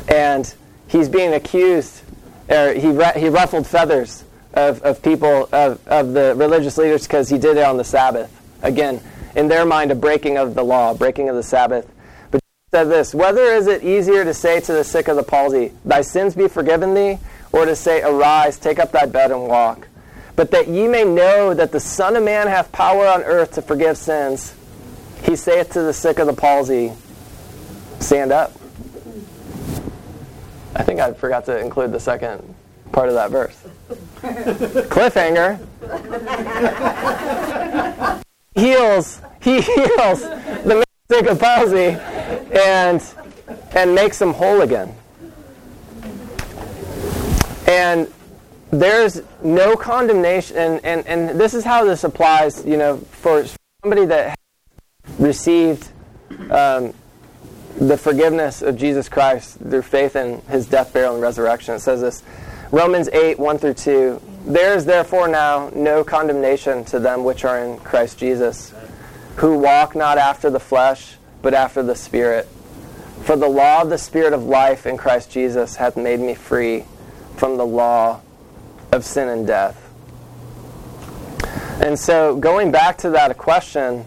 [0.07, 0.53] and
[0.87, 2.01] he's being accused,
[2.49, 4.23] or he, he ruffled feathers
[4.53, 8.31] of, of people, of, of the religious leaders, because he did it on the Sabbath.
[8.61, 9.01] Again,
[9.35, 11.89] in their mind, a breaking of the law, breaking of the Sabbath.
[12.29, 15.23] But he said this Whether is it easier to say to the sick of the
[15.23, 17.17] palsy, Thy sins be forgiven thee,
[17.51, 19.87] or to say, Arise, take up thy bed and walk?
[20.35, 23.61] But that ye may know that the Son of Man hath power on earth to
[23.61, 24.55] forgive sins,
[25.23, 26.93] he saith to the sick of the palsy,
[27.99, 28.51] Stand up.
[30.73, 32.55] I think I forgot to include the second
[32.91, 33.57] part of that verse.
[34.89, 35.59] Cliffhanger.
[38.55, 39.21] heals.
[39.41, 41.97] He heals the sick of palsy,
[42.57, 43.03] and
[43.75, 44.95] and makes him whole again.
[47.67, 48.11] And
[48.71, 53.45] there's no condemnation, and, and, and this is how this applies, you know, for
[53.83, 54.37] somebody that
[55.19, 55.89] received
[56.49, 56.93] um,
[57.79, 61.75] the forgiveness of Jesus Christ through faith in his death, burial, and resurrection.
[61.75, 62.23] It says this
[62.71, 64.21] Romans 8, 1 through 2.
[64.45, 68.73] There is therefore now no condemnation to them which are in Christ Jesus,
[69.35, 72.47] who walk not after the flesh, but after the Spirit.
[73.23, 76.85] For the law of the Spirit of life in Christ Jesus hath made me free
[77.35, 78.21] from the law
[78.93, 79.77] of sin and death.
[81.81, 84.05] And so, going back to that question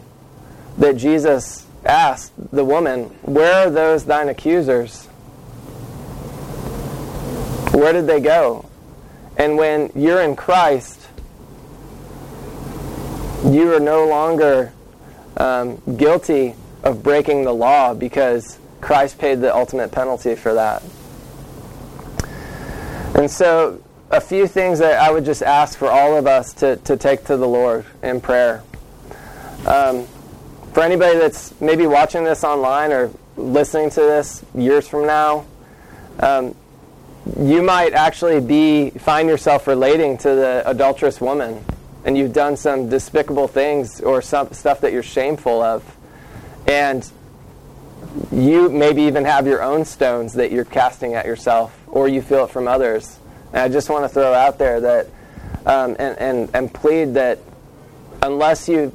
[0.79, 5.09] that Jesus asked the woman, Where are those thine accusers?
[7.75, 8.71] Where did they go?
[9.37, 11.09] And when you're in Christ,
[13.45, 14.73] you are no longer
[15.37, 16.55] um, guilty
[16.85, 20.85] of breaking the law because Christ paid the ultimate penalty for that.
[23.17, 26.77] And so, a few things that I would just ask for all of us to,
[26.77, 28.63] to take to the Lord in prayer.
[29.67, 30.07] Um,
[30.73, 35.45] for anybody that's maybe watching this online or listening to this years from now,
[36.21, 36.55] um,
[37.39, 41.65] you might actually be find yourself relating to the adulterous woman,
[42.05, 45.97] and you've done some despicable things or some stuff that you're shameful of,
[46.67, 47.11] and
[48.31, 52.45] you maybe even have your own stones that you're casting at yourself, or you feel
[52.45, 53.19] it from others.
[53.53, 55.07] And I just want to throw out there that
[55.67, 57.39] um, and, and, and plead that
[58.23, 58.93] unless you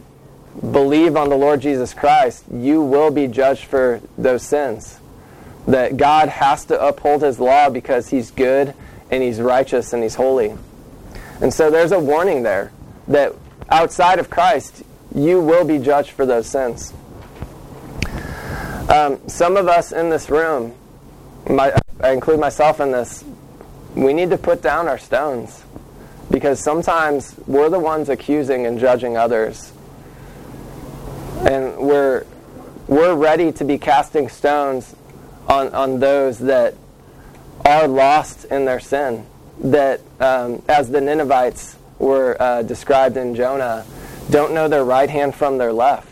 [0.72, 4.99] believe on the Lord Jesus Christ, you will be judged for those sins.
[5.70, 8.74] That God has to uphold his law because he's good
[9.12, 10.56] and he's righteous and he's holy.
[11.42, 12.72] And so there's a warning there
[13.08, 13.34] that
[13.70, 14.84] outside of Christ,
[15.16, 16.94] you will be judged for those sins.
[18.90, 20.74] Um, some of us in this room,
[21.48, 23.24] my, I include myself in this,
[23.96, 25.64] we need to put down our stones
[26.32, 29.72] because sometimes we're the ones accusing and judging others.
[31.40, 32.26] And we're,
[32.88, 34.96] we're ready to be casting stones
[35.48, 36.76] on, on those that
[37.66, 39.26] are lost in their sin.
[39.60, 43.86] That, um, as the Ninevites were uh, described in Jonah,
[44.30, 46.10] don't know their right hand from their left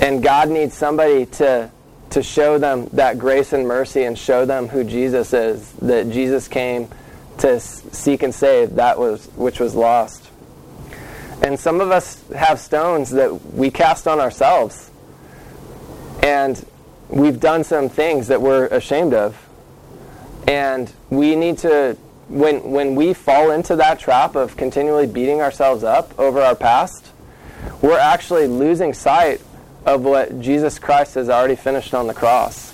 [0.00, 1.70] and God needs somebody to
[2.10, 5.72] to show them that grace and mercy and show them who Jesus is.
[5.72, 6.88] That Jesus came
[7.38, 10.30] to seek and save that was which was lost.
[11.42, 14.90] And some of us have stones that we cast on ourselves.
[16.22, 16.64] And
[17.14, 19.48] we've done some things that we're ashamed of.
[20.46, 21.96] And we need to
[22.28, 27.12] when when we fall into that trap of continually beating ourselves up over our past,
[27.80, 29.40] we're actually losing sight
[29.86, 32.72] of what Jesus Christ has already finished on the cross.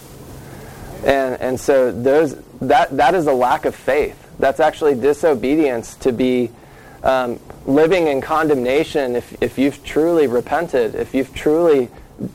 [1.05, 4.17] And, and so there's, that, that is a lack of faith.
[4.39, 6.51] That's actually disobedience to be
[7.03, 11.89] um, living in condemnation if, if you've truly repented, if you've truly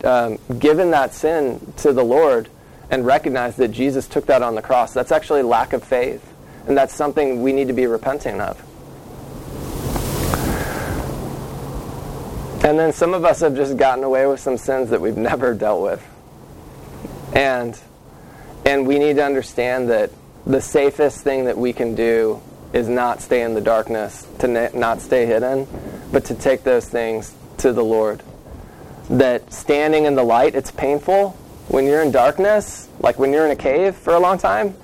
[0.03, 2.49] um, given that sin to the Lord
[2.89, 4.93] and recognized that Jesus took that on the cross.
[4.93, 6.33] That's actually lack of faith.
[6.67, 8.61] And that's something we need to be repenting of.
[12.63, 15.53] And then some of us have just gotten away with some sins that we've never
[15.53, 16.03] dealt with.
[17.33, 17.79] And
[18.65, 20.09] and we need to understand that
[20.47, 22.41] the safest thing that we can do
[22.73, 25.67] is not stay in the darkness, to not stay hidden,
[26.11, 28.23] but to take those things to the Lord.
[29.10, 31.32] That standing in the light, it's painful
[31.68, 34.76] when you're in darkness, like when you're in a cave for a long time.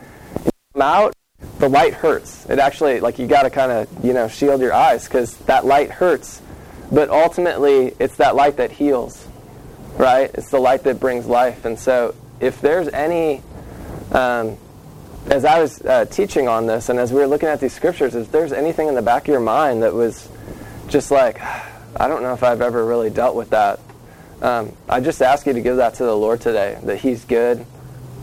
[0.46, 1.14] You come out,
[1.60, 2.48] the light hurts.
[2.50, 5.66] It actually, like you got to kind of, you know, shield your eyes because that
[5.66, 6.42] light hurts
[6.92, 9.26] but ultimately, it's that light that heals,
[9.96, 10.30] right?
[10.34, 11.64] It's the light that brings life.
[11.64, 13.42] And so, if there's any,
[14.12, 14.58] um,
[15.28, 18.14] as I was uh, teaching on this and as we were looking at these scriptures,
[18.14, 20.28] if there's anything in the back of your mind that was
[20.90, 21.40] just like,
[21.96, 23.80] I don't know if I've ever really dealt with that,
[24.42, 27.66] um, I just ask you to give that to the Lord today, that He's good.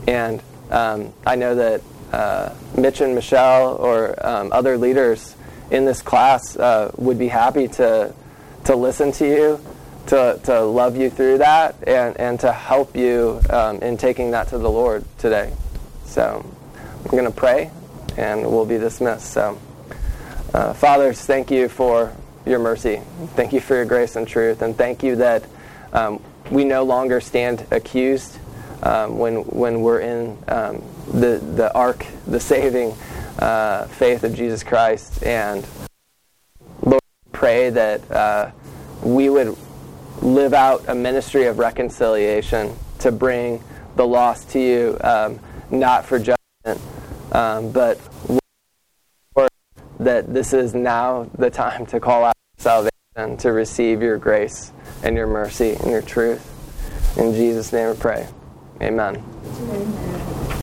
[0.06, 5.36] And um, I know that uh, Mitch and Michelle or um, other leaders
[5.70, 8.14] in this class uh, would be happy to
[8.64, 9.60] to listen to you,
[10.08, 14.48] to, to love you through that, and, and to help you um, in taking that
[14.48, 15.54] to the Lord today.
[16.04, 16.44] So
[17.04, 17.70] we're going to pray,
[18.18, 19.32] and we'll be dismissed.
[19.32, 19.58] So,
[20.52, 22.14] uh, fathers, thank you for
[22.44, 23.00] your mercy.
[23.36, 25.44] Thank you for your grace and truth, and thank you that
[25.93, 28.39] um, we no longer stand accused
[28.82, 30.82] um, when when we're in um,
[31.12, 32.95] the the ark, the saving
[33.39, 35.22] uh, faith of Jesus Christ.
[35.22, 35.66] And
[36.82, 38.51] Lord, pray that uh,
[39.03, 39.57] we would
[40.22, 43.62] live out a ministry of reconciliation to bring
[43.97, 45.39] the lost to you, um,
[45.70, 46.80] not for judgment,
[47.32, 48.01] um, but
[49.36, 49.51] Lord,
[50.01, 54.72] that this is now the time to call out salvation, to receive your grace
[55.03, 56.44] and your mercy and your truth.
[57.16, 58.28] In Jesus' name we pray.
[58.80, 59.22] Amen.
[59.61, 60.49] Amen.